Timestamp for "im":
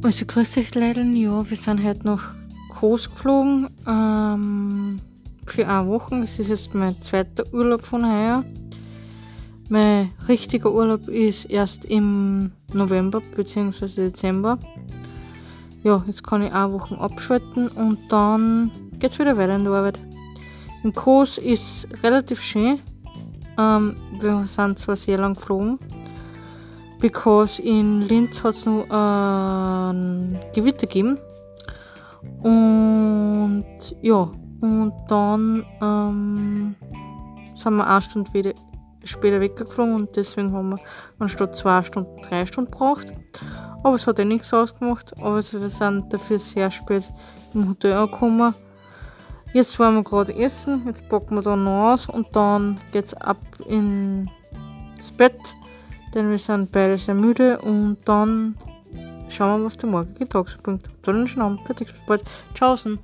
11.84-12.52, 47.54-47.68